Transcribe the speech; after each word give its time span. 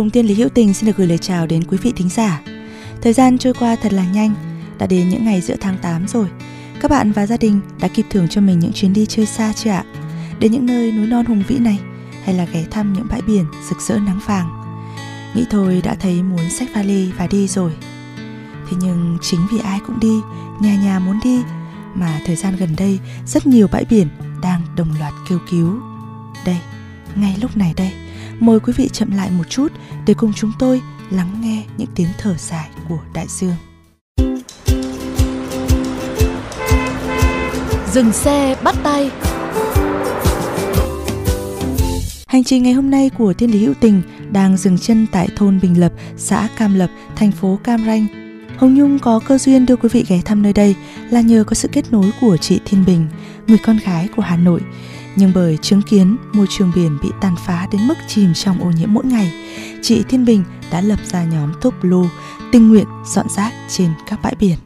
cùng 0.00 0.10
Tiên 0.10 0.26
Lý 0.26 0.34
Hữu 0.34 0.48
Tình 0.48 0.74
xin 0.74 0.86
được 0.86 0.96
gửi 0.96 1.06
lời 1.06 1.18
chào 1.18 1.46
đến 1.46 1.64
quý 1.64 1.78
vị 1.82 1.92
thính 1.96 2.08
giả. 2.08 2.40
Thời 3.02 3.12
gian 3.12 3.38
trôi 3.38 3.54
qua 3.54 3.76
thật 3.76 3.92
là 3.92 4.04
nhanh, 4.04 4.34
đã 4.78 4.86
đến 4.86 5.08
những 5.08 5.24
ngày 5.24 5.40
giữa 5.40 5.56
tháng 5.60 5.78
8 5.82 6.08
rồi. 6.08 6.26
Các 6.80 6.90
bạn 6.90 7.12
và 7.12 7.26
gia 7.26 7.36
đình 7.36 7.60
đã 7.80 7.88
kịp 7.88 8.06
thưởng 8.10 8.28
cho 8.28 8.40
mình 8.40 8.58
những 8.58 8.72
chuyến 8.72 8.92
đi 8.92 9.06
chơi 9.06 9.26
xa 9.26 9.52
chưa 9.52 9.70
ạ? 9.70 9.84
Đến 10.38 10.52
những 10.52 10.66
nơi 10.66 10.92
núi 10.92 11.06
non 11.06 11.24
hùng 11.24 11.42
vĩ 11.48 11.58
này 11.58 11.78
hay 12.24 12.34
là 12.34 12.46
ghé 12.52 12.64
thăm 12.70 12.92
những 12.92 13.06
bãi 13.10 13.20
biển 13.26 13.44
rực 13.68 13.80
rỡ 13.80 13.98
nắng 13.98 14.20
vàng. 14.26 14.48
Nghĩ 15.34 15.44
thôi 15.50 15.80
đã 15.84 15.94
thấy 15.94 16.22
muốn 16.22 16.50
xách 16.50 16.68
vali 16.74 17.12
và 17.18 17.26
đi 17.26 17.48
rồi. 17.48 17.72
Thế 18.70 18.76
nhưng 18.80 19.18
chính 19.22 19.40
vì 19.52 19.58
ai 19.58 19.80
cũng 19.86 20.00
đi, 20.00 20.20
nhà 20.60 20.74
nhà 20.74 20.98
muốn 20.98 21.20
đi 21.24 21.42
mà 21.94 22.20
thời 22.26 22.36
gian 22.36 22.56
gần 22.56 22.76
đây 22.76 22.98
rất 23.26 23.46
nhiều 23.46 23.68
bãi 23.72 23.84
biển 23.90 24.08
đang 24.42 24.62
đồng 24.76 24.94
loạt 24.98 25.12
kêu 25.28 25.38
cứu. 25.50 25.80
Đây, 26.46 26.58
ngay 27.16 27.36
lúc 27.40 27.56
này 27.56 27.74
đây, 27.76 27.92
mời 28.40 28.60
quý 28.60 28.72
vị 28.76 28.88
chậm 28.92 29.16
lại 29.16 29.30
một 29.30 29.44
chút 29.48 29.72
để 30.06 30.14
cùng 30.14 30.32
chúng 30.32 30.52
tôi 30.58 30.82
lắng 31.10 31.40
nghe 31.40 31.64
những 31.76 31.88
tiếng 31.94 32.08
thở 32.18 32.34
dài 32.38 32.68
của 32.88 32.98
đại 33.14 33.26
dương. 33.28 33.54
Dừng 37.92 38.12
xe 38.12 38.56
bắt 38.62 38.74
tay 38.82 39.10
Hành 42.26 42.44
trình 42.44 42.62
ngày 42.62 42.72
hôm 42.72 42.90
nay 42.90 43.10
của 43.18 43.32
Thiên 43.32 43.50
Lý 43.50 43.64
Hữu 43.64 43.74
Tình 43.80 44.02
đang 44.32 44.56
dừng 44.56 44.78
chân 44.78 45.06
tại 45.12 45.28
thôn 45.36 45.60
Bình 45.62 45.80
Lập, 45.80 45.92
xã 46.16 46.48
Cam 46.56 46.74
Lập, 46.74 46.90
thành 47.16 47.32
phố 47.32 47.58
Cam 47.64 47.84
Ranh. 47.86 48.06
Hồng 48.56 48.74
Nhung 48.74 48.98
có 48.98 49.20
cơ 49.26 49.38
duyên 49.38 49.66
đưa 49.66 49.76
quý 49.76 49.88
vị 49.92 50.04
ghé 50.08 50.20
thăm 50.24 50.42
nơi 50.42 50.52
đây 50.52 50.74
là 51.10 51.20
nhờ 51.20 51.44
có 51.44 51.54
sự 51.54 51.68
kết 51.72 51.92
nối 51.92 52.10
của 52.20 52.36
chị 52.36 52.60
Thiên 52.64 52.84
Bình, 52.86 53.06
người 53.46 53.58
con 53.66 53.78
gái 53.86 54.08
của 54.16 54.22
Hà 54.22 54.36
Nội. 54.36 54.60
Nhưng 55.18 55.30
bởi 55.34 55.56
chứng 55.62 55.82
kiến 55.90 56.16
môi 56.34 56.46
trường 56.48 56.72
biển 56.76 56.98
bị 57.02 57.08
tàn 57.22 57.32
phá 57.46 57.66
đến 57.72 57.80
mức 57.88 57.94
chìm 58.06 58.28
trong 58.34 58.56
ô 58.60 58.70
nhiễm 58.76 58.88
mỗi 58.92 59.04
ngày, 59.04 59.26
chị 59.82 60.02
Thiên 60.08 60.24
Bình 60.24 60.42
đã 60.72 60.80
lập 60.80 60.98
ra 61.02 61.24
nhóm 61.32 61.52
Top 61.62 61.74
Blue, 61.82 62.08
tình 62.52 62.68
nguyện 62.68 62.86
dọn 63.04 63.26
rác 63.28 63.50
trên 63.68 63.88
các 64.10 64.18
bãi 64.24 64.34
biển. 64.40 64.56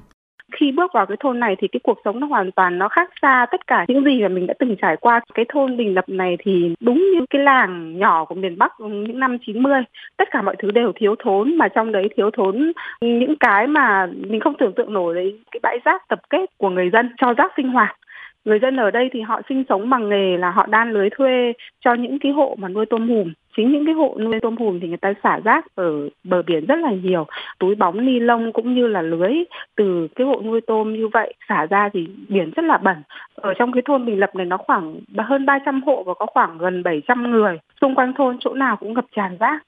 khi 0.61 0.73
bước 0.73 0.91
vào 0.95 1.07
cái 1.07 1.17
thôn 1.21 1.41
này 1.41 1.57
thì 1.59 1.69
cái 1.69 1.81
cuộc 1.83 1.99
sống 2.05 2.21
nó 2.21 2.27
hoàn 2.27 2.53
toàn 2.53 2.79
nó 2.79 2.89
khác 2.89 3.11
xa 3.23 3.47
tất 3.51 3.67
cả 3.67 3.85
những 3.89 4.05
gì 4.05 4.23
mà 4.23 4.29
mình 4.29 4.47
đã 4.47 4.55
từng 4.59 4.77
trải 4.83 4.97
qua 4.97 5.21
cái 5.35 5.45
thôn 5.49 5.77
Bình 5.77 5.95
Lập 5.95 6.05
này 6.09 6.37
thì 6.45 6.75
đúng 6.81 6.99
như 6.99 7.27
cái 7.31 7.43
làng 7.43 7.99
nhỏ 7.99 8.25
của 8.25 8.35
miền 8.35 8.59
Bắc 8.59 8.73
những 8.81 9.21
năm 9.21 9.39
90 9.47 9.83
tất 10.17 10.29
cả 10.31 10.43
mọi 10.43 10.57
thứ 10.59 10.71
đều 10.71 10.93
thiếu 10.97 11.15
thốn 11.25 11.57
mà 11.57 11.69
trong 11.69 11.93
đấy 11.93 12.09
thiếu 12.17 12.31
thốn 12.37 12.73
những 13.01 13.37
cái 13.41 13.67
mà 13.67 14.07
mình 14.17 14.41
không 14.41 14.55
tưởng 14.59 14.73
tượng 14.77 14.93
nổi 14.93 15.15
đấy 15.15 15.41
cái 15.53 15.61
bãi 15.63 15.79
rác 15.85 16.09
tập 16.09 16.21
kết 16.31 16.51
của 16.57 16.71
người 16.71 16.91
dân 16.93 17.11
cho 17.21 17.33
rác 17.33 17.53
sinh 17.57 17.69
hoạt 17.69 17.97
người 18.45 18.59
dân 18.59 18.77
ở 18.77 18.91
đây 18.91 19.09
thì 19.13 19.21
họ 19.21 19.41
sinh 19.49 19.65
sống 19.69 19.91
bằng 19.91 20.09
nghề 20.09 20.37
là 20.37 20.51
họ 20.51 20.67
đan 20.67 20.93
lưới 20.93 21.11
thuê 21.11 21.53
cho 21.81 21.95
những 21.95 22.19
cái 22.19 22.33
hộ 22.33 22.57
mà 22.59 22.69
nuôi 22.69 22.87
tôm 22.87 23.09
hùm. 23.09 23.33
Chính 23.57 23.73
những 23.73 23.87
cái 23.87 23.95
hộ 23.95 24.17
nuôi 24.21 24.41
tôm 24.41 24.57
hùm 24.57 24.81
thì 24.81 24.89
người 24.89 24.97
ta 24.97 25.13
xả 25.23 25.41
rác 25.45 25.65
ở 25.75 26.09
bờ 26.25 26.43
biển 26.43 26.67
rất 26.67 26.79
là 26.79 26.91
nhiều. 26.91 27.27
Túi 27.59 27.75
bóng, 27.75 28.07
ni 28.07 28.21
lông 28.21 28.53
cũng 28.53 28.75
như 28.75 28.87
là 28.87 29.03
lưới 29.03 29.35
từ 29.77 30.09
cái 30.15 30.27
hộ 30.27 30.43
nuôi 30.45 30.61
tôm 30.61 30.95
như 30.95 31.09
vậy 31.09 31.35
xả 31.49 31.67
ra 31.67 31.89
thì 31.93 32.09
biển 32.29 32.51
rất 32.57 32.65
là 32.65 32.79
bẩn. 32.79 32.97
Ở 33.35 33.55
trong 33.55 33.73
cái 33.73 33.83
thôn 33.85 34.07
Bình 34.07 34.21
Lập 34.21 34.37
này 34.37 34.47
nó 34.47 34.57
khoảng 34.57 35.01
hơn 35.19 35.47
300 35.47 35.83
hộ 35.83 36.03
và 36.03 36.15
có 36.15 36.27
khoảng 36.27 36.59
gần 36.59 36.83
700 36.83 37.31
người. 37.31 37.59
Xung 37.81 37.95
quanh 37.95 38.13
thôn 38.15 38.37
chỗ 38.41 38.55
nào 38.55 38.77
cũng 38.77 38.95
ngập 38.95 39.05
tràn 39.17 39.37
rác 39.41 39.63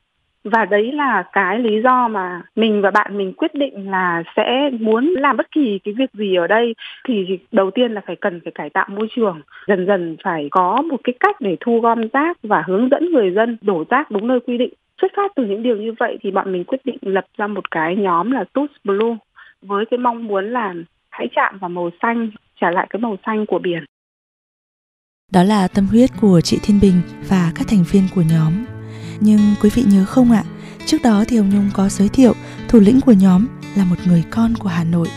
và 0.51 0.65
đấy 0.65 0.93
là 0.93 1.25
cái 1.33 1.59
lý 1.59 1.83
do 1.85 2.09
mà 2.09 2.43
mình 2.57 2.83
và 2.83 2.91
bạn 2.91 3.19
mình 3.19 3.33
quyết 3.33 3.55
định 3.55 3.91
là 3.91 4.23
sẽ 4.37 4.71
muốn 4.81 5.15
làm 5.19 5.37
bất 5.37 5.51
kỳ 5.51 5.79
cái 5.85 5.95
việc 5.95 6.11
gì 6.13 6.35
ở 6.35 6.47
đây. 6.47 6.75
Thì 7.09 7.39
đầu 7.53 7.71
tiên 7.71 7.93
là 7.93 8.01
phải 8.07 8.17
cần 8.17 8.41
phải 8.45 8.53
cải 8.53 8.71
tạo 8.71 8.87
môi 8.89 9.09
trường. 9.17 9.41
Dần 9.67 9.87
dần 9.87 10.17
phải 10.25 10.49
có 10.51 10.83
một 10.83 11.01
cái 11.05 11.15
cách 11.21 11.41
để 11.41 11.57
thu 11.61 11.81
gom 11.81 12.01
rác 12.13 12.37
và 12.43 12.63
hướng 12.67 12.89
dẫn 12.89 13.11
người 13.13 13.31
dân 13.31 13.57
đổ 13.61 13.85
rác 13.91 14.11
đúng 14.11 14.27
nơi 14.27 14.41
quy 14.41 14.59
định. 14.59 14.75
Xuất 15.01 15.13
phát 15.17 15.33
từ 15.37 15.45
những 15.45 15.63
điều 15.63 15.77
như 15.77 15.93
vậy 15.99 16.19
thì 16.23 16.31
bọn 16.31 16.53
mình 16.53 16.65
quyết 16.65 16.81
định 16.85 16.99
lập 17.03 17.27
ra 17.39 17.47
một 17.47 17.71
cái 17.71 17.97
nhóm 17.97 18.31
là 18.31 18.45
Toots 18.53 18.75
Blue 18.85 19.17
với 19.63 19.85
cái 19.91 19.99
mong 19.99 20.27
muốn 20.27 20.53
là 20.53 20.75
hãy 21.11 21.29
chạm 21.37 21.59
vào 21.59 21.69
màu 21.69 21.91
xanh, 22.03 22.31
trả 22.61 22.71
lại 22.71 22.87
cái 22.91 23.01
màu 23.01 23.17
xanh 23.27 23.47
của 23.47 23.59
biển. 23.59 23.85
Đó 25.33 25.43
là 25.43 25.69
tâm 25.75 25.87
huyết 25.87 26.11
của 26.21 26.41
chị 26.45 26.59
Thiên 26.63 26.79
Bình 26.83 27.01
và 27.31 27.53
các 27.55 27.67
thành 27.69 27.85
viên 27.93 28.03
của 28.15 28.23
nhóm. 28.31 28.76
Nhưng 29.21 29.55
quý 29.61 29.71
vị 29.75 29.85
nhớ 29.87 30.05
không 30.05 30.33
ạ, 30.33 30.45
trước 30.87 31.03
đó 31.03 31.25
thì 31.29 31.37
Hồng 31.37 31.51
Nhung 31.51 31.71
có 31.75 31.89
giới 31.89 32.09
thiệu 32.09 32.35
thủ 32.69 32.81
lĩnh 32.81 33.01
của 33.01 33.13
nhóm 33.13 33.47
là 33.75 33.85
một 33.85 33.97
người 34.07 34.25
con 34.31 34.55
của 34.55 34.69
Hà 34.69 34.85
Nội. 34.85 35.09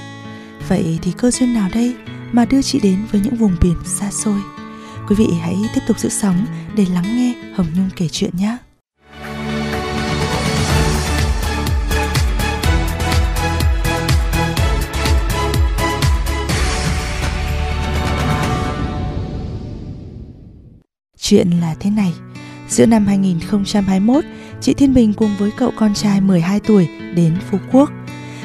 Vậy 0.68 1.00
thì 1.02 1.12
cơ 1.18 1.32
duyên 1.32 1.54
nào 1.54 1.70
đây 1.74 1.96
mà 2.32 2.46
đưa 2.46 2.62
chị 2.62 2.80
đến 2.84 2.98
với 3.12 3.22
những 3.22 3.36
vùng 3.36 3.56
biển 3.62 3.76
xa 3.86 4.12
xôi? 4.12 4.40
Quý 5.08 5.16
vị 5.16 5.28
hãy 5.42 5.58
tiếp 5.76 5.82
tục 5.88 6.00
giữ 6.00 6.10
sóng 6.10 6.46
để 6.76 6.86
lắng 6.94 7.18
nghe 7.18 7.34
Hồng 7.56 7.68
Nhung 7.76 7.90
kể 7.96 8.08
chuyện 8.12 8.32
nhé. 8.38 8.58
Chuyện 21.22 21.50
là 21.62 21.76
thế 21.80 21.90
này, 21.90 22.14
giữa 22.70 22.86
năm 22.86 23.06
2021, 23.06 24.24
chị 24.62 24.74
Thiên 24.74 24.94
Bình 24.94 25.14
cùng 25.14 25.36
với 25.38 25.52
cậu 25.58 25.72
con 25.78 25.94
trai 25.94 26.22
12 26.22 26.60
tuổi 26.60 26.90
đến 27.16 27.38
Phú 27.52 27.58
Quốc. 27.72 27.90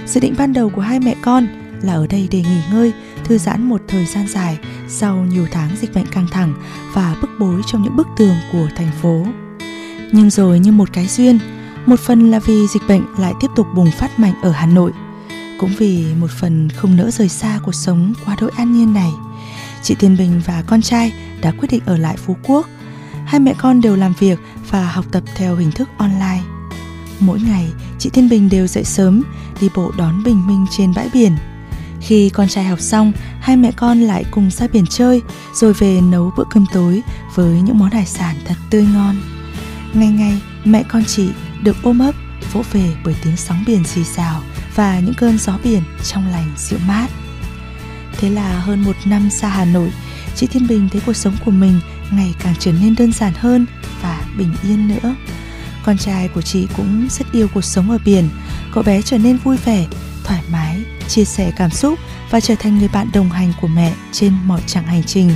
Dự 0.06 0.20
định 0.20 0.34
ban 0.38 0.52
đầu 0.52 0.70
của 0.70 0.80
hai 0.80 1.00
mẹ 1.00 1.14
con 1.22 1.46
là 1.82 1.92
ở 1.92 2.06
đây 2.06 2.28
để 2.30 2.38
nghỉ 2.42 2.60
ngơi, 2.72 2.92
thư 3.24 3.38
giãn 3.38 3.62
một 3.62 3.82
thời 3.88 4.06
gian 4.06 4.28
dài 4.28 4.58
sau 4.88 5.16
nhiều 5.16 5.46
tháng 5.52 5.70
dịch 5.80 5.94
bệnh 5.94 6.06
căng 6.06 6.26
thẳng 6.30 6.54
và 6.94 7.16
bức 7.22 7.30
bối 7.40 7.62
trong 7.66 7.82
những 7.82 7.96
bức 7.96 8.06
tường 8.16 8.36
của 8.52 8.68
thành 8.76 8.90
phố. 9.02 9.26
Nhưng 10.12 10.30
rồi 10.30 10.58
như 10.58 10.72
một 10.72 10.88
cái 10.92 11.06
duyên, 11.06 11.38
một 11.86 12.00
phần 12.00 12.30
là 12.30 12.38
vì 12.38 12.66
dịch 12.66 12.82
bệnh 12.88 13.02
lại 13.18 13.32
tiếp 13.40 13.48
tục 13.56 13.66
bùng 13.74 13.90
phát 13.90 14.18
mạnh 14.18 14.34
ở 14.42 14.50
Hà 14.50 14.66
Nội, 14.66 14.92
cũng 15.58 15.70
vì 15.78 16.06
một 16.20 16.30
phần 16.40 16.68
không 16.70 16.96
nỡ 16.96 17.10
rời 17.10 17.28
xa 17.28 17.60
cuộc 17.64 17.74
sống 17.74 18.12
quá 18.26 18.36
đỗi 18.40 18.50
an 18.56 18.72
nhiên 18.72 18.94
này. 18.94 19.10
Chị 19.82 19.94
Thiên 19.94 20.16
Bình 20.16 20.40
và 20.46 20.62
con 20.66 20.82
trai 20.82 21.12
đã 21.42 21.50
quyết 21.50 21.68
định 21.70 21.82
ở 21.86 21.96
lại 21.96 22.16
Phú 22.16 22.36
Quốc. 22.42 22.66
Hai 23.26 23.40
mẹ 23.40 23.54
con 23.58 23.80
đều 23.80 23.96
làm 23.96 24.12
việc 24.18 24.38
và 24.70 24.86
học 24.86 25.04
tập 25.12 25.22
theo 25.36 25.56
hình 25.56 25.72
thức 25.72 25.88
online. 25.98 26.42
Mỗi 27.20 27.40
ngày, 27.40 27.72
chị 27.98 28.10
Thiên 28.10 28.28
Bình 28.28 28.48
đều 28.48 28.66
dậy 28.66 28.84
sớm, 28.84 29.22
đi 29.60 29.68
bộ 29.74 29.92
đón 29.98 30.22
Bình 30.22 30.46
Minh 30.46 30.66
trên 30.76 30.94
bãi 30.94 31.08
biển. 31.12 31.36
Khi 32.00 32.30
con 32.30 32.48
trai 32.48 32.64
học 32.64 32.80
xong, 32.80 33.12
hai 33.40 33.56
mẹ 33.56 33.72
con 33.72 34.00
lại 34.00 34.24
cùng 34.30 34.50
ra 34.50 34.66
biển 34.72 34.86
chơi, 34.86 35.22
rồi 35.54 35.72
về 35.72 36.00
nấu 36.00 36.32
bữa 36.36 36.44
cơm 36.50 36.66
tối 36.72 37.02
với 37.34 37.60
những 37.60 37.78
món 37.78 37.90
hải 37.90 38.06
sản 38.06 38.36
thật 38.44 38.54
tươi 38.70 38.86
ngon. 38.94 39.16
Ngày 39.94 40.08
ngày, 40.08 40.40
mẹ 40.64 40.82
con 40.88 41.04
chị 41.04 41.28
được 41.62 41.76
ôm 41.82 41.98
ấp, 41.98 42.14
vỗ 42.52 42.62
về 42.72 42.94
bởi 43.04 43.14
tiếng 43.24 43.36
sóng 43.36 43.64
biển 43.66 43.84
xì 43.84 44.04
xào 44.04 44.42
và 44.74 45.00
những 45.00 45.14
cơn 45.14 45.38
gió 45.38 45.58
biển 45.64 45.82
trong 46.02 46.26
lành 46.26 46.52
dịu 46.56 46.78
mát. 46.86 47.08
Thế 48.18 48.30
là 48.30 48.60
hơn 48.60 48.82
một 48.82 48.96
năm 49.04 49.30
xa 49.30 49.48
Hà 49.48 49.64
Nội, 49.64 49.92
chị 50.36 50.46
Thiên 50.46 50.66
Bình 50.66 50.88
thấy 50.92 51.02
cuộc 51.06 51.16
sống 51.16 51.36
của 51.44 51.50
mình 51.50 51.80
ngày 52.10 52.34
càng 52.38 52.54
trở 52.58 52.72
nên 52.72 52.94
đơn 52.96 53.12
giản 53.12 53.32
hơn 53.36 53.66
và 54.02 54.24
bình 54.38 54.54
yên 54.62 54.88
nữa. 54.88 55.14
Con 55.84 55.98
trai 55.98 56.28
của 56.28 56.42
chị 56.42 56.66
cũng 56.76 57.08
rất 57.10 57.32
yêu 57.32 57.48
cuộc 57.54 57.64
sống 57.64 57.90
ở 57.90 57.98
biển, 58.04 58.28
cậu 58.72 58.82
bé 58.82 59.02
trở 59.02 59.18
nên 59.18 59.36
vui 59.36 59.56
vẻ, 59.56 59.86
thoải 60.24 60.42
mái, 60.50 60.82
chia 61.08 61.24
sẻ 61.24 61.52
cảm 61.56 61.70
xúc 61.70 61.98
và 62.30 62.40
trở 62.40 62.54
thành 62.54 62.78
người 62.78 62.88
bạn 62.88 63.10
đồng 63.12 63.30
hành 63.30 63.52
của 63.60 63.68
mẹ 63.68 63.94
trên 64.12 64.32
mọi 64.44 64.60
chặng 64.66 64.86
hành 64.86 65.02
trình. 65.02 65.30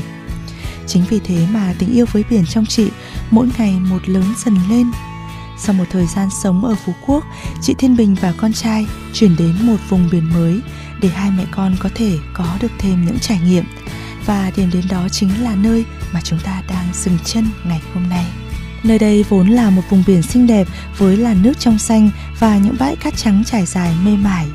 Chính 0.87 1.05
vì 1.11 1.19
thế 1.25 1.47
mà 1.53 1.75
tình 1.79 1.93
yêu 1.93 2.06
với 2.12 2.25
biển 2.31 2.47
trong 2.47 2.67
chị 2.67 2.88
mỗi 3.31 3.49
ngày 3.59 3.73
một 3.73 4.09
lớn 4.09 4.25
dần 4.44 4.59
lên. 4.70 4.91
Sau 5.59 5.75
một 5.75 5.85
thời 5.91 6.06
gian 6.06 6.29
sống 6.43 6.65
ở 6.65 6.75
Phú 6.75 6.93
Quốc, 7.06 7.25
chị 7.62 7.75
Thiên 7.79 7.97
Bình 7.97 8.17
và 8.20 8.32
con 8.37 8.53
trai 8.53 8.87
chuyển 9.12 9.37
đến 9.37 9.55
một 9.62 9.76
vùng 9.88 10.09
biển 10.12 10.32
mới 10.35 10.61
để 11.00 11.09
hai 11.09 11.31
mẹ 11.31 11.44
con 11.50 11.76
có 11.79 11.88
thể 11.94 12.19
có 12.35 12.56
được 12.61 12.73
thêm 12.79 13.06
những 13.06 13.19
trải 13.19 13.41
nghiệm. 13.41 13.65
Và 14.29 14.51
điểm 14.57 14.71
đến 14.73 14.85
đó 14.91 15.09
chính 15.09 15.43
là 15.43 15.55
nơi 15.55 15.85
mà 16.13 16.21
chúng 16.25 16.39
ta 16.39 16.63
đang 16.69 16.87
dừng 16.93 17.19
chân 17.25 17.45
ngày 17.65 17.81
hôm 17.95 18.09
nay. 18.09 18.25
Nơi 18.83 18.99
đây 18.99 19.25
vốn 19.29 19.49
là 19.49 19.71
một 19.71 19.83
vùng 19.91 20.05
biển 20.07 20.23
xinh 20.23 20.47
đẹp 20.47 20.69
với 20.99 21.17
làn 21.17 21.43
nước 21.43 21.59
trong 21.59 21.79
xanh 21.79 22.11
và 22.39 22.59
những 22.59 22.77
bãi 22.79 22.97
cát 22.97 23.17
trắng 23.17 23.43
trải 23.47 23.67
dài 23.67 23.95
mê 24.05 24.17
mải. 24.17 24.47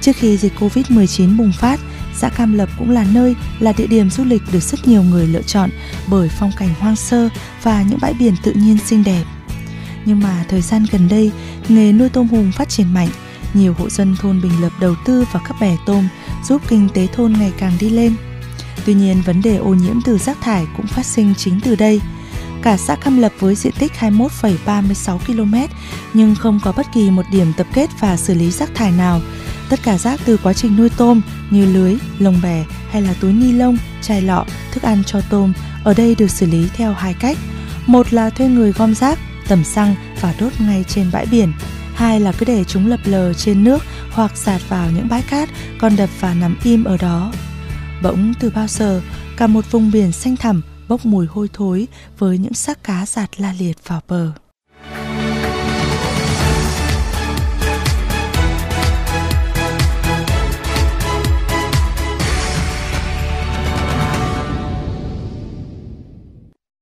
Trước 0.00 0.16
khi 0.16 0.36
dịch 0.36 0.52
Covid-19 0.58 1.36
bùng 1.36 1.52
phát, 1.52 1.80
Xã 2.14 2.28
Cam 2.28 2.58
Lập 2.58 2.68
cũng 2.78 2.90
là 2.90 3.06
nơi 3.12 3.34
là 3.58 3.72
địa 3.76 3.86
điểm 3.86 4.10
du 4.10 4.24
lịch 4.24 4.42
được 4.52 4.62
rất 4.62 4.88
nhiều 4.88 5.02
người 5.02 5.26
lựa 5.26 5.42
chọn 5.42 5.70
bởi 6.06 6.28
phong 6.38 6.52
cảnh 6.58 6.70
hoang 6.78 6.96
sơ 6.96 7.28
và 7.62 7.82
những 7.82 7.98
bãi 8.02 8.14
biển 8.14 8.34
tự 8.42 8.52
nhiên 8.52 8.78
xinh 8.86 9.04
đẹp. 9.04 9.24
Nhưng 10.04 10.20
mà 10.20 10.44
thời 10.48 10.60
gian 10.60 10.84
gần 10.92 11.08
đây, 11.08 11.30
nghề 11.68 11.92
nuôi 11.92 12.08
tôm 12.08 12.28
hùm 12.28 12.52
phát 12.52 12.68
triển 12.68 12.94
mạnh, 12.94 13.08
nhiều 13.54 13.74
hộ 13.78 13.90
dân 13.90 14.16
thôn 14.20 14.42
Bình 14.42 14.62
Lập 14.62 14.72
đầu 14.80 14.94
tư 15.04 15.24
vào 15.32 15.42
các 15.48 15.56
bè 15.60 15.76
tôm 15.86 16.08
giúp 16.48 16.62
kinh 16.68 16.88
tế 16.94 17.06
thôn 17.06 17.32
ngày 17.32 17.52
càng 17.58 17.72
đi 17.80 17.90
lên. 17.90 18.14
Tuy 18.84 18.94
nhiên, 18.94 19.22
vấn 19.26 19.42
đề 19.42 19.56
ô 19.56 19.74
nhiễm 19.74 20.02
từ 20.04 20.18
rác 20.18 20.40
thải 20.40 20.66
cũng 20.76 20.86
phát 20.86 21.06
sinh 21.06 21.34
chính 21.36 21.60
từ 21.60 21.74
đây. 21.74 22.00
Cả 22.62 22.76
xã 22.76 22.96
Cam 22.96 23.18
Lập 23.18 23.32
với 23.38 23.54
diện 23.54 23.72
tích 23.78 23.92
21,36 24.00 25.18
km 25.18 25.54
nhưng 26.14 26.34
không 26.34 26.60
có 26.64 26.72
bất 26.76 26.86
kỳ 26.94 27.10
một 27.10 27.22
điểm 27.32 27.52
tập 27.56 27.66
kết 27.74 27.90
và 28.00 28.16
xử 28.16 28.34
lý 28.34 28.50
rác 28.50 28.74
thải 28.74 28.90
nào. 28.92 29.20
Tất 29.68 29.80
cả 29.82 29.98
rác 29.98 30.20
từ 30.24 30.36
quá 30.36 30.52
trình 30.52 30.76
nuôi 30.76 30.88
tôm 30.96 31.20
như 31.50 31.66
lưới, 31.66 31.94
lồng 32.18 32.40
bè 32.42 32.64
hay 32.90 33.02
là 33.02 33.14
túi 33.20 33.32
ni 33.32 33.52
lông, 33.52 33.78
chai 34.02 34.22
lọ, 34.22 34.44
thức 34.72 34.82
ăn 34.82 35.02
cho 35.06 35.20
tôm 35.30 35.52
ở 35.84 35.94
đây 35.94 36.14
được 36.14 36.30
xử 36.30 36.46
lý 36.46 36.68
theo 36.74 36.92
hai 36.92 37.14
cách. 37.14 37.38
Một 37.86 38.12
là 38.12 38.30
thuê 38.30 38.48
người 38.48 38.72
gom 38.72 38.94
rác, 38.94 39.18
tẩm 39.48 39.64
xăng 39.64 39.94
và 40.20 40.34
đốt 40.40 40.52
ngay 40.60 40.84
trên 40.88 41.10
bãi 41.12 41.26
biển. 41.26 41.52
Hai 41.94 42.20
là 42.20 42.32
cứ 42.32 42.44
để 42.44 42.64
chúng 42.64 42.86
lập 42.86 43.00
lờ 43.04 43.34
trên 43.34 43.64
nước 43.64 43.82
hoặc 44.10 44.36
sạt 44.36 44.60
vào 44.68 44.90
những 44.90 45.08
bãi 45.08 45.22
cát 45.22 45.48
còn 45.78 45.96
đập 45.96 46.10
và 46.20 46.34
nằm 46.34 46.56
im 46.62 46.84
ở 46.84 46.96
đó. 46.96 47.32
Bỗng 48.02 48.32
từ 48.40 48.50
bao 48.54 48.66
giờ, 48.66 49.00
cả 49.36 49.46
một 49.46 49.70
vùng 49.70 49.90
biển 49.90 50.12
xanh 50.12 50.36
thẳm 50.36 50.62
bốc 50.88 51.06
mùi 51.06 51.26
hôi 51.26 51.48
thối 51.52 51.86
với 52.18 52.38
những 52.38 52.54
xác 52.54 52.84
cá 52.84 53.06
giạt 53.06 53.40
la 53.40 53.54
liệt 53.58 53.76
vào 53.86 54.00
bờ. 54.08 54.32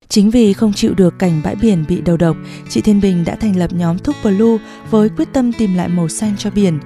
Chính 0.08 0.30
vì 0.30 0.52
không 0.52 0.72
chịu 0.72 0.94
được 0.94 1.14
cảnh 1.18 1.40
bãi 1.44 1.54
biển 1.54 1.84
bị 1.88 2.00
đầu 2.00 2.16
độc, 2.16 2.36
chị 2.68 2.80
Thiên 2.80 3.00
Bình 3.00 3.24
đã 3.24 3.36
thành 3.36 3.56
lập 3.56 3.72
nhóm 3.72 3.98
Thúc 3.98 4.16
Blue 4.22 4.56
với 4.90 5.08
quyết 5.08 5.28
tâm 5.32 5.52
tìm 5.52 5.74
lại 5.74 5.88
màu 5.88 6.08
xanh 6.08 6.34
cho 6.38 6.50
biển. 6.50 6.78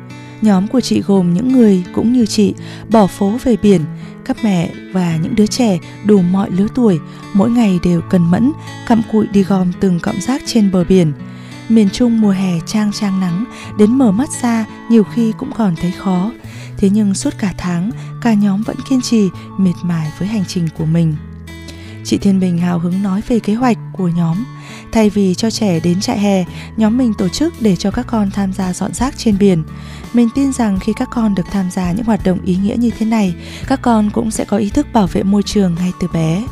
Nhóm 0.42 0.66
của 0.66 0.80
chị 0.80 1.02
gồm 1.06 1.34
những 1.34 1.52
người 1.52 1.84
cũng 1.92 2.12
như 2.12 2.26
chị 2.26 2.54
bỏ 2.90 3.06
phố 3.06 3.38
về 3.44 3.56
biển, 3.56 3.80
các 4.24 4.36
mẹ 4.44 4.70
và 4.92 5.16
những 5.16 5.34
đứa 5.34 5.46
trẻ 5.46 5.78
đủ 6.04 6.20
mọi 6.22 6.50
lứa 6.50 6.66
tuổi 6.74 6.98
mỗi 7.34 7.50
ngày 7.50 7.78
đều 7.84 8.00
cần 8.00 8.30
mẫn 8.30 8.52
cặm 8.86 9.02
cụi 9.12 9.26
đi 9.26 9.42
gom 9.42 9.72
từng 9.80 10.00
cọng 10.00 10.20
rác 10.20 10.42
trên 10.46 10.70
bờ 10.70 10.84
biển. 10.84 11.12
Miền 11.68 11.88
Trung 11.92 12.20
mùa 12.20 12.30
hè 12.30 12.52
trang 12.66 12.92
trang 12.92 13.20
nắng, 13.20 13.44
đến 13.78 13.98
mở 13.98 14.12
mắt 14.12 14.28
ra 14.42 14.66
nhiều 14.90 15.04
khi 15.04 15.32
cũng 15.38 15.50
còn 15.56 15.76
thấy 15.76 15.90
khó. 15.90 16.32
Thế 16.76 16.90
nhưng 16.90 17.14
suốt 17.14 17.30
cả 17.38 17.54
tháng, 17.58 17.90
cả 18.22 18.34
nhóm 18.34 18.62
vẫn 18.62 18.76
kiên 18.88 19.00
trì, 19.00 19.28
miệt 19.58 19.74
mài 19.82 20.12
với 20.18 20.28
hành 20.28 20.44
trình 20.48 20.68
của 20.78 20.84
mình. 20.84 21.14
Chị 22.04 22.18
Thiên 22.18 22.40
Bình 22.40 22.58
hào 22.58 22.78
hứng 22.78 23.02
nói 23.02 23.22
về 23.28 23.38
kế 23.38 23.54
hoạch 23.54 23.78
của 23.92 24.08
nhóm. 24.08 24.44
Thay 24.92 25.10
vì 25.10 25.34
cho 25.34 25.50
trẻ 25.50 25.80
đến 25.80 26.00
trại 26.00 26.18
hè, 26.18 26.44
nhóm 26.76 26.98
mình 26.98 27.14
tổ 27.14 27.28
chức 27.28 27.54
để 27.60 27.76
cho 27.76 27.90
các 27.90 28.06
con 28.06 28.30
tham 28.30 28.52
gia 28.52 28.72
dọn 28.72 28.94
rác 28.94 29.18
trên 29.18 29.38
biển. 29.38 29.62
Mình 30.12 30.28
tin 30.34 30.52
rằng 30.52 30.78
khi 30.80 30.92
các 30.96 31.08
con 31.12 31.34
được 31.34 31.46
tham 31.52 31.70
gia 31.70 31.92
những 31.92 32.04
hoạt 32.04 32.24
động 32.24 32.38
ý 32.44 32.56
nghĩa 32.56 32.76
như 32.76 32.90
thế 32.98 33.06
này, 33.06 33.34
các 33.66 33.82
con 33.82 34.10
cũng 34.10 34.30
sẽ 34.30 34.44
có 34.44 34.56
ý 34.56 34.70
thức 34.70 34.86
bảo 34.92 35.06
vệ 35.06 35.22
môi 35.22 35.42
trường 35.42 35.74
ngay 35.74 35.92
từ 36.00 36.08
bé. 36.08 36.42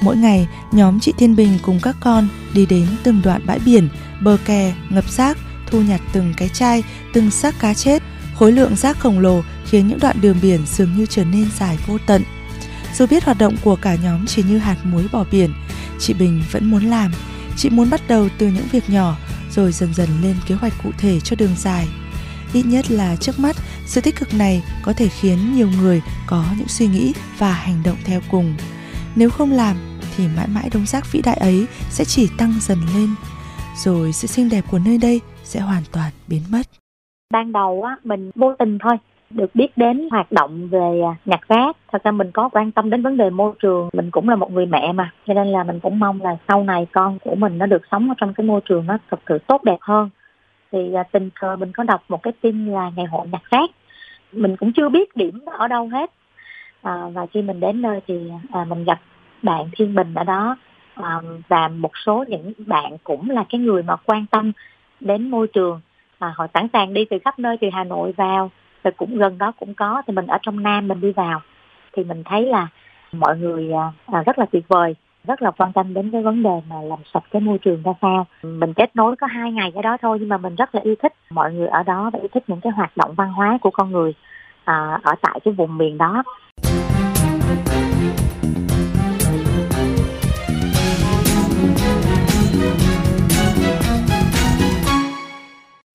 Mỗi 0.00 0.16
ngày, 0.16 0.48
nhóm 0.72 1.00
chị 1.00 1.12
Thiên 1.18 1.36
Bình 1.36 1.58
cùng 1.62 1.80
các 1.82 1.96
con 2.00 2.28
đi 2.54 2.66
đến 2.66 2.86
từng 3.02 3.20
đoạn 3.24 3.46
bãi 3.46 3.58
biển, 3.58 3.88
bờ 4.20 4.36
kè, 4.44 4.74
ngập 4.90 5.10
rác, 5.10 5.38
thu 5.66 5.80
nhặt 5.80 6.00
từng 6.12 6.34
cái 6.36 6.48
chai, 6.48 6.82
từng 7.12 7.30
xác 7.30 7.58
cá 7.60 7.74
chết. 7.74 8.02
Khối 8.34 8.52
lượng 8.52 8.76
rác 8.76 8.98
khổng 8.98 9.18
lồ 9.18 9.42
khiến 9.70 9.88
những 9.88 9.98
đoạn 9.98 10.20
đường 10.20 10.36
biển 10.42 10.60
dường 10.66 10.96
như 10.96 11.06
trở 11.06 11.24
nên 11.24 11.46
dài 11.58 11.78
vô 11.86 11.98
tận. 12.06 12.22
Dù 12.94 13.06
biết 13.06 13.24
hoạt 13.24 13.38
động 13.38 13.56
của 13.64 13.76
cả 13.76 13.94
nhóm 13.94 14.26
chỉ 14.26 14.42
như 14.42 14.58
hạt 14.58 14.76
muối 14.84 15.06
bỏ 15.12 15.24
biển, 15.30 15.50
chị 15.98 16.14
Bình 16.14 16.42
vẫn 16.52 16.70
muốn 16.70 16.84
làm. 16.84 17.12
Chị 17.62 17.70
muốn 17.70 17.90
bắt 17.90 18.00
đầu 18.08 18.28
từ 18.38 18.46
những 18.46 18.66
việc 18.72 18.90
nhỏ 18.90 19.16
rồi 19.50 19.72
dần 19.72 19.94
dần 19.94 20.08
lên 20.22 20.36
kế 20.48 20.54
hoạch 20.54 20.72
cụ 20.82 20.90
thể 20.98 21.20
cho 21.20 21.36
đường 21.36 21.54
dài. 21.56 21.88
Ít 22.52 22.62
nhất 22.66 22.90
là 22.90 23.16
trước 23.16 23.38
mắt, 23.38 23.56
sự 23.86 24.00
tích 24.00 24.16
cực 24.16 24.34
này 24.34 24.62
có 24.82 24.92
thể 24.92 25.08
khiến 25.08 25.54
nhiều 25.54 25.68
người 25.80 26.02
có 26.26 26.44
những 26.58 26.68
suy 26.68 26.86
nghĩ 26.86 27.12
và 27.38 27.52
hành 27.52 27.82
động 27.84 27.96
theo 28.04 28.20
cùng. 28.30 28.54
Nếu 29.16 29.30
không 29.30 29.52
làm 29.52 29.76
thì 30.16 30.28
mãi 30.36 30.48
mãi 30.48 30.70
đống 30.74 30.86
rác 30.86 31.12
vĩ 31.12 31.22
đại 31.22 31.36
ấy 31.36 31.66
sẽ 31.90 32.04
chỉ 32.04 32.28
tăng 32.38 32.54
dần 32.60 32.78
lên, 32.94 33.08
rồi 33.76 34.12
sự 34.12 34.28
xinh 34.28 34.48
đẹp 34.48 34.64
của 34.70 34.78
nơi 34.78 34.98
đây 34.98 35.20
sẽ 35.44 35.60
hoàn 35.60 35.82
toàn 35.92 36.12
biến 36.28 36.42
mất. 36.50 36.62
Ban 37.30 37.52
đầu 37.52 37.82
á, 37.82 37.96
mình 38.04 38.30
vô 38.34 38.54
tình 38.58 38.78
thôi, 38.82 38.96
được 39.34 39.54
biết 39.54 39.76
đến 39.76 40.08
hoạt 40.10 40.32
động 40.32 40.68
về 40.68 41.00
à, 41.00 41.14
nhặt 41.24 41.40
rác 41.48 41.76
thật 41.92 42.04
ra 42.04 42.10
mình 42.10 42.30
có 42.30 42.48
quan 42.48 42.72
tâm 42.72 42.90
đến 42.90 43.02
vấn 43.02 43.16
đề 43.16 43.30
môi 43.30 43.52
trường. 43.62 43.88
Mình 43.92 44.10
cũng 44.10 44.28
là 44.28 44.36
một 44.36 44.52
người 44.52 44.66
mẹ 44.66 44.92
mà 44.92 45.12
cho 45.26 45.34
nên 45.34 45.46
là 45.46 45.64
mình 45.64 45.80
cũng 45.80 45.98
mong 45.98 46.22
là 46.22 46.36
sau 46.48 46.64
này 46.64 46.86
con 46.92 47.18
của 47.18 47.34
mình 47.34 47.58
nó 47.58 47.66
được 47.66 47.82
sống 47.90 48.08
ở 48.08 48.14
trong 48.18 48.34
cái 48.34 48.46
môi 48.46 48.60
trường 48.64 48.86
nó 48.86 48.98
thật 49.10 49.20
sự 49.28 49.38
tốt 49.38 49.64
đẹp 49.64 49.78
hơn. 49.80 50.10
Thì 50.72 50.94
à, 50.94 51.02
tình 51.02 51.30
cờ 51.40 51.56
mình 51.56 51.72
có 51.72 51.84
đọc 51.84 52.02
một 52.08 52.22
cái 52.22 52.32
tin 52.40 52.66
là 52.66 52.90
ngày 52.96 53.06
hội 53.06 53.26
nhặt 53.28 53.42
rác 53.50 53.70
mình 54.32 54.56
cũng 54.56 54.72
chưa 54.72 54.88
biết 54.88 55.16
điểm 55.16 55.40
ở 55.46 55.68
đâu 55.68 55.88
hết. 55.88 56.10
À, 56.82 57.08
và 57.12 57.26
khi 57.26 57.42
mình 57.42 57.60
đến 57.60 57.82
nơi 57.82 58.00
thì 58.06 58.30
à, 58.52 58.64
mình 58.64 58.84
gặp 58.84 59.00
bạn 59.42 59.70
thiên 59.72 59.94
bình 59.94 60.14
ở 60.14 60.24
đó. 60.24 60.56
À, 60.94 61.20
và 61.48 61.68
một 61.68 61.90
số 62.06 62.24
những 62.28 62.52
bạn 62.66 62.96
cũng 63.04 63.30
là 63.30 63.44
cái 63.48 63.60
người 63.60 63.82
mà 63.82 63.96
quan 63.96 64.26
tâm 64.26 64.52
đến 65.00 65.30
môi 65.30 65.46
trường. 65.46 65.80
À, 66.18 66.32
họ 66.36 66.46
sẵn 66.54 66.66
sàng 66.72 66.94
đi 66.94 67.04
từ 67.04 67.18
khắp 67.24 67.38
nơi 67.38 67.56
từ 67.60 67.68
hà 67.72 67.84
nội 67.84 68.12
vào 68.16 68.50
rồi 68.84 68.92
cũng 68.96 69.18
gần 69.18 69.38
đó 69.38 69.52
cũng 69.60 69.74
có. 69.74 70.02
Thì 70.06 70.14
mình 70.14 70.26
ở 70.26 70.38
trong 70.42 70.62
nam 70.62 70.88
mình 70.88 71.00
đi 71.00 71.12
vào. 71.12 71.40
Thì 71.92 72.04
mình 72.04 72.22
thấy 72.24 72.46
là 72.46 72.68
mọi 73.12 73.38
người 73.38 73.72
à, 73.72 73.92
à, 74.06 74.22
rất 74.26 74.38
là 74.38 74.46
tuyệt 74.52 74.68
vời 74.68 74.94
rất 75.24 75.42
là 75.42 75.50
quan 75.50 75.72
tâm 75.72 75.94
đến 75.94 76.10
cái 76.10 76.22
vấn 76.22 76.42
đề 76.42 76.60
mà 76.68 76.82
làm 76.82 76.98
sạch 77.14 77.24
cái 77.30 77.42
môi 77.42 77.58
trường 77.58 77.82
ra 77.82 77.92
sao. 78.02 78.26
Mình 78.42 78.74
kết 78.74 78.96
nối 78.96 79.16
có 79.16 79.26
hai 79.26 79.52
ngày 79.52 79.70
cái 79.74 79.82
đó 79.82 79.96
thôi 80.02 80.18
nhưng 80.20 80.28
mà 80.28 80.36
mình 80.36 80.56
rất 80.56 80.74
là 80.74 80.80
yêu 80.84 80.94
thích 81.02 81.12
mọi 81.30 81.52
người 81.52 81.68
ở 81.68 81.82
đó 81.82 82.10
và 82.12 82.18
yêu 82.18 82.28
thích 82.34 82.44
những 82.46 82.60
cái 82.60 82.72
hoạt 82.72 82.96
động 82.96 83.14
văn 83.14 83.32
hóa 83.32 83.58
của 83.60 83.70
con 83.70 83.92
người 83.92 84.14
à, 84.64 85.00
ở 85.02 85.14
tại 85.20 85.40
cái 85.44 85.54
vùng 85.54 85.78
miền 85.78 85.98
đó. 85.98 86.22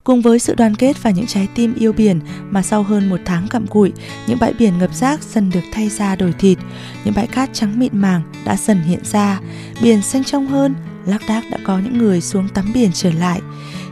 Cùng 0.07 0.21
với 0.21 0.39
sự 0.39 0.56
đoàn 0.56 0.75
kết 0.75 1.04
và 1.04 1.12
những 1.12 1.25
trái 1.25 1.48
tim 1.56 1.75
yêu 1.75 1.94
biển 1.94 2.19
mà 2.50 2.62
sau 2.62 2.83
hơn 2.83 3.09
một 3.09 3.19
tháng 3.25 3.48
cặm 3.48 3.68
cụi, 3.68 3.92
những 4.27 4.38
bãi 4.39 4.54
biển 4.54 4.77
ngập 4.77 4.94
rác 4.94 5.24
dần 5.24 5.50
được 5.50 5.62
thay 5.71 5.89
ra 5.89 6.15
đổi 6.15 6.33
thịt, 6.39 6.57
những 7.06 7.13
bãi 7.15 7.27
cát 7.27 7.50
trắng 7.54 7.80
mịn 7.80 7.98
màng 7.98 8.21
đã 8.45 8.57
dần 8.57 8.81
hiện 8.81 9.00
ra, 9.04 9.39
biển 9.81 10.01
xanh 10.01 10.24
trong 10.24 10.48
hơn, 10.48 10.75
lác 11.05 11.22
đác 11.27 11.43
đã 11.51 11.58
có 11.63 11.79
những 11.79 11.98
người 11.98 12.22
xuống 12.22 12.48
tắm 12.50 12.72
biển 12.74 12.91
trở 12.93 13.12
lại. 13.12 13.41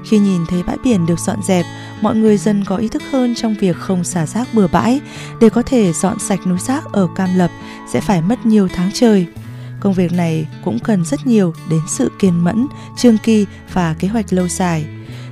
Khi 0.06 0.18
nhìn 0.20 0.42
thấy 0.50 0.64
bãi 0.64 0.78
biển 0.84 1.06
được 1.06 1.20
dọn 1.20 1.40
dẹp, 1.48 1.66
mọi 2.02 2.16
người 2.16 2.38
dần 2.38 2.64
có 2.66 2.78
ý 2.78 2.88
thức 2.88 3.04
hơn 3.12 3.36
trong 3.36 3.56
việc 3.60 3.76
không 3.76 4.04
xả 4.04 4.26
rác 4.26 4.54
bừa 4.54 4.68
bãi. 4.68 5.02
Để 5.42 5.50
có 5.50 5.62
thể 5.62 5.94
dọn 5.94 6.20
sạch 6.20 6.48
núi 6.48 6.60
rác 6.60 6.84
ở 6.94 7.08
Cam 7.16 7.30
Lập 7.36 7.52
sẽ 7.94 8.02
phải 8.02 8.22
mất 8.22 8.46
nhiều 8.46 8.68
tháng 8.68 8.92
trời. 8.94 9.26
Công 9.80 9.94
việc 9.94 10.12
này 10.12 10.48
cũng 10.64 10.80
cần 10.80 11.06
rất 11.06 11.28
nhiều 11.28 11.54
đến 11.70 11.82
sự 11.88 12.12
kiên 12.20 12.44
mẫn, 12.44 12.68
trương 12.98 13.18
kỳ 13.18 13.46
và 13.74 13.96
kế 14.00 14.08
hoạch 14.08 14.34
lâu 14.34 14.48
dài. 14.48 14.86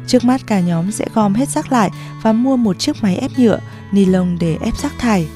Trước 0.07 0.23
mắt 0.23 0.41
cả 0.47 0.59
nhóm 0.59 0.91
sẽ 0.91 1.05
gom 1.13 1.33
hết 1.33 1.49
rác 1.49 1.71
lại 1.71 1.89
và 2.21 2.33
mua 2.33 2.57
một 2.57 2.79
chiếc 2.79 3.03
máy 3.03 3.15
ép 3.15 3.31
nhựa, 3.37 3.59
ni 3.91 4.05
lông 4.05 4.37
để 4.39 4.57
ép 4.61 4.77
rác 4.77 4.93
thải. 4.99 5.27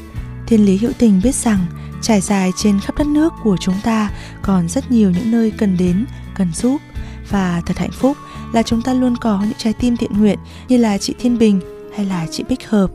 Thiên 0.48 0.66
lý 0.66 0.78
hữu 0.78 0.92
tình 0.98 1.22
biết 1.24 1.36
rằng 1.36 1.66
trải 2.02 2.22
dài 2.22 2.52
trên 2.58 2.80
khắp 2.80 2.98
đất 2.98 3.08
nước 3.08 3.34
của 3.44 3.58
chúng 3.60 3.76
ta 3.84 4.12
còn 4.42 4.70
rất 4.70 4.92
nhiều 4.92 5.12
những 5.12 5.32
nơi 5.32 5.52
cần 5.58 5.78
đến, 5.78 6.06
cần 6.36 6.48
giúp 6.54 6.82
và 7.30 7.62
thật 7.66 7.78
hạnh 7.78 7.92
phúc 7.92 8.18
là 8.54 8.64
chúng 8.64 8.82
ta 8.82 8.94
luôn 8.94 9.16
có 9.18 9.42
những 9.42 9.58
trái 9.58 9.74
tim 9.74 9.98
thiện 9.98 10.12
nguyện 10.20 10.40
như 10.68 10.78
là 10.78 10.98
chị 10.98 11.16
Thiên 11.20 11.38
Bình 11.38 11.62
hay 11.96 12.06
là 12.06 12.28
chị 12.32 12.44
Bích 12.50 12.70
Hợp. 12.70 12.92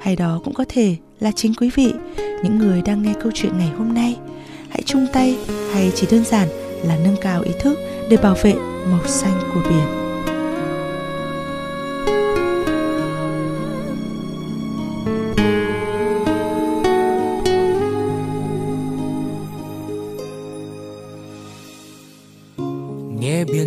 Hay 0.00 0.16
đó 0.16 0.40
cũng 0.44 0.54
có 0.54 0.64
thể 0.68 0.96
là 1.20 1.32
chính 1.36 1.54
quý 1.54 1.70
vị, 1.74 1.92
những 2.16 2.58
người 2.58 2.82
đang 2.82 3.02
nghe 3.02 3.14
câu 3.22 3.32
chuyện 3.34 3.58
ngày 3.58 3.70
hôm 3.78 3.94
nay. 3.94 4.16
Hãy 4.70 4.82
chung 4.86 5.06
tay 5.12 5.38
hay 5.74 5.92
chỉ 5.94 6.06
đơn 6.10 6.24
giản 6.24 6.48
là 6.84 6.96
nâng 7.04 7.16
cao 7.20 7.42
ý 7.42 7.50
thức 7.60 7.78
để 8.10 8.16
bảo 8.16 8.36
vệ 8.42 8.54
màu 8.90 9.06
xanh 9.06 9.40
của 9.54 9.60
biển. 9.70 10.01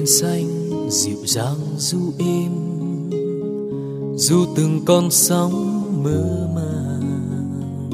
Xanh, 0.05 0.69
dịu 0.89 1.25
dàng 1.25 1.57
du 1.77 1.99
êm 2.19 2.51
dù 4.17 4.45
từng 4.55 4.81
con 4.85 5.11
sóng 5.11 5.83
mơ 6.03 6.47
màng, 6.55 7.89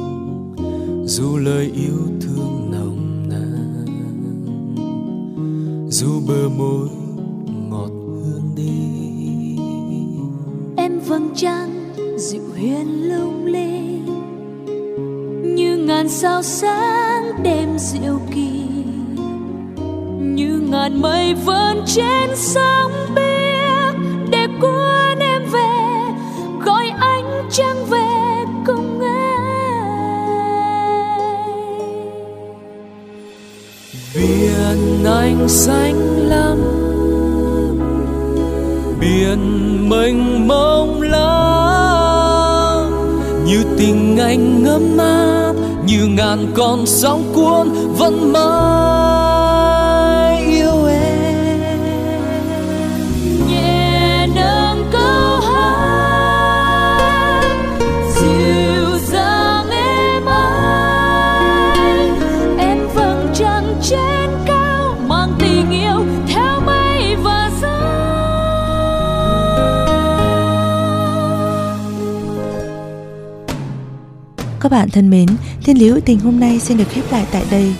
dù 1.05 1.37
lời 1.37 1.71
yêu 1.75 1.97
thương 2.21 2.71
nồng 2.71 3.29
nàn, 3.29 3.85
dù 5.89 6.21
bờ 6.27 6.49
môi 6.49 6.89
ngọt 7.69 7.89
hương 7.89 8.55
đi. 8.55 9.57
Em 10.77 10.99
vầng 10.99 11.29
trăng 11.35 11.93
dịu 12.17 12.53
hiền 12.55 13.09
lung 13.09 13.45
linh, 13.45 14.05
như 15.55 15.77
ngàn 15.77 16.09
sao 16.09 16.43
sáng 16.43 17.43
đêm 17.43 17.69
diệu 17.79 18.19
kỳ 18.33 18.60
như 20.35 20.61
ngàn 20.69 21.01
mây 21.01 21.33
vươn 21.33 21.83
trên 21.85 22.29
sóng 22.35 22.91
biếc 23.15 23.95
để 24.29 24.47
cuốn 24.61 25.19
em 25.19 25.41
về, 25.51 26.13
gọi 26.65 26.91
anh 26.99 27.49
trăng 27.51 27.85
về 27.89 28.45
cùng 28.65 29.01
em 29.01 29.41
biển 34.15 35.05
anh 35.05 35.49
xanh 35.49 36.27
lắm, 36.27 36.57
biển 38.99 39.39
mênh 39.89 40.47
mông 40.47 41.01
lắm. 41.01 41.21
Như 43.45 43.63
tình 43.77 44.17
anh 44.17 44.63
ngấm 44.63 44.97
áp 44.97 45.53
như 45.85 46.07
ngàn 46.07 46.51
con 46.55 46.85
sóng 46.85 47.23
cuốn 47.33 47.69
vẫn 47.97 48.33
mãi. 48.33 49.20
Các 74.61 74.71
bạn 74.71 74.89
thân 74.89 75.09
mến, 75.09 75.27
Thiên 75.63 75.77
lý 75.77 75.89
hữu 75.89 75.99
tình 75.99 76.19
hôm 76.19 76.39
nay 76.39 76.59
xin 76.59 76.77
được 76.77 76.89
khép 76.89 77.11
lại 77.11 77.25
tại 77.31 77.43
đây. 77.51 77.73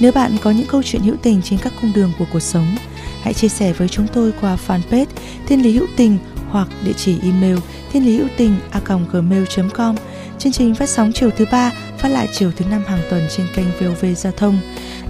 Nếu 0.00 0.12
bạn 0.12 0.36
có 0.42 0.50
những 0.50 0.66
câu 0.66 0.82
chuyện 0.82 1.02
hữu 1.02 1.16
tình 1.22 1.40
trên 1.42 1.58
các 1.58 1.72
cung 1.80 1.92
đường 1.94 2.12
của 2.18 2.24
cuộc 2.32 2.40
sống, 2.40 2.76
hãy 3.22 3.34
chia 3.34 3.48
sẻ 3.48 3.72
với 3.72 3.88
chúng 3.88 4.06
tôi 4.12 4.32
qua 4.40 4.58
fanpage 4.66 5.06
Thiên 5.46 5.62
lý 5.62 5.72
hữu 5.72 5.86
tình 5.96 6.18
hoặc 6.50 6.68
địa 6.84 6.92
chỉ 6.96 7.16
email 7.22 7.56
thiên 7.92 8.06
lý 8.06 8.16
hữu 8.16 8.28
tình 8.36 8.56
a 8.70 8.80
gmail.com. 9.12 9.96
Chương 10.38 10.52
trình 10.52 10.74
phát 10.74 10.88
sóng 10.88 11.12
chiều 11.14 11.30
thứ 11.30 11.44
ba, 11.52 11.72
phát 11.98 12.08
lại 12.08 12.28
chiều 12.32 12.50
thứ 12.56 12.64
năm 12.70 12.82
hàng 12.86 13.00
tuần 13.10 13.22
trên 13.36 13.46
kênh 13.54 13.66
VOV 13.80 14.04
Giao 14.16 14.32
thông. 14.36 14.58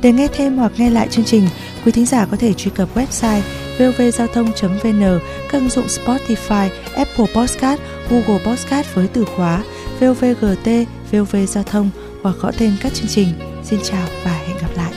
Để 0.03 0.13
nghe 0.13 0.29
thêm 0.37 0.57
hoặc 0.57 0.73
nghe 0.77 0.91
lại 0.91 1.09
chương 1.11 1.25
trình, 1.25 1.49
quý 1.85 1.93
thính 1.93 2.07
giả 2.07 2.27
có 2.31 2.37
thể 2.37 2.53
truy 2.53 2.71
cập 2.75 2.89
website 2.97 3.41
vovgiao 3.79 4.27
thông.vn, 4.35 5.21
các 5.51 5.59
ứng 5.59 5.69
dụng 5.69 5.87
Spotify, 5.87 6.69
Apple 6.95 7.27
Podcast, 7.35 7.81
Google 8.11 8.45
Podcast 8.45 8.95
với 8.95 9.09
từ 9.09 9.25
khóa 9.25 9.63
VOVGT, 10.01 10.69
VOV 11.13 11.37
Giao 11.49 11.65
thông 11.65 11.91
hoặc 12.23 12.37
gõ 12.41 12.51
tên 12.59 12.73
các 12.81 12.95
chương 12.95 13.09
trình. 13.09 13.29
Xin 13.63 13.81
chào 13.83 14.07
và 14.25 14.31
hẹn 14.31 14.57
gặp 14.61 14.69
lại. 14.77 14.93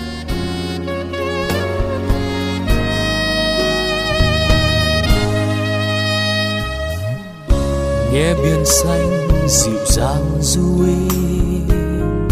nghe 8.14 8.34
biển 8.34 8.66
xanh 8.66 9.28
dịu 9.48 9.86
dàng 9.86 10.26
du 10.42 10.86
êm 10.86 12.28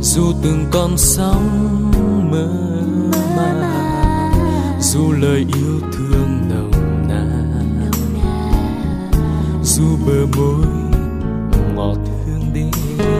dù 0.00 0.32
từng 0.42 0.66
con 0.70 0.90
sóng 0.96 1.92
mơ 2.30 2.48
màng 3.36 4.80
dù 4.80 5.12
lời 5.12 5.46
yêu 5.56 5.80
thương 5.92 6.48
nồng 6.48 7.08
nàn 7.08 7.90
dù 9.62 9.84
bờ 10.06 10.26
môi 10.36 10.83
hương 12.54 13.13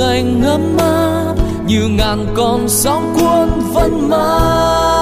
anh 0.00 0.40
ngấm 0.40 0.76
áp 0.78 1.34
như 1.66 1.88
ngàn 1.88 2.26
con 2.34 2.68
sóng 2.68 3.14
cuốn 3.14 3.48
vẫn 3.74 4.08
mãi 4.08 4.99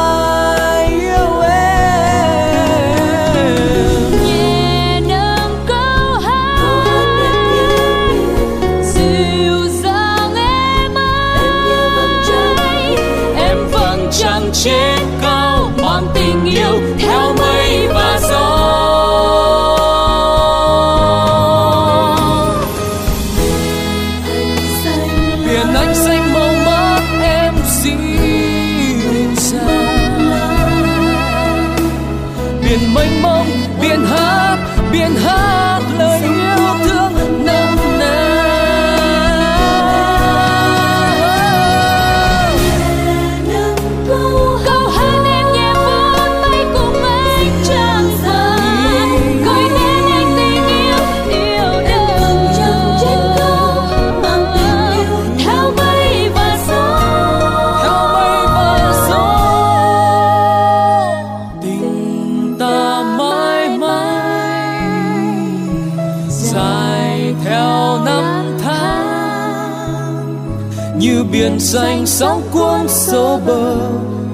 sóng 72.18 72.42
cuốn 72.52 72.88
sâu 72.88 73.40
bờ 73.46 73.76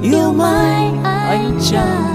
yêu 0.03 0.33
mãi 0.33 0.91
anh 1.05 1.59
chàng. 1.71 2.14